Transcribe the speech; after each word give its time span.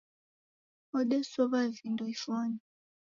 Odesow'a 0.97 1.61
vindo 1.75 2.03
ifonyi 2.13 2.59